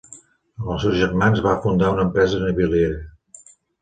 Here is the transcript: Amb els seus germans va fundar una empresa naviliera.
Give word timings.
Amb 0.61 0.69
els 0.75 0.79
seus 0.85 0.95
germans 1.01 1.43
va 1.49 1.53
fundar 1.67 1.91
una 1.97 2.07
empresa 2.07 2.41
naviliera. 2.45 3.51